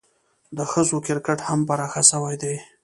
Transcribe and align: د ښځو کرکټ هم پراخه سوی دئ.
د 0.57 0.59
ښځو 0.71 0.97
کرکټ 1.05 1.39
هم 1.47 1.59
پراخه 1.67 2.01
سوی 2.11 2.35
دئ. 2.41 2.57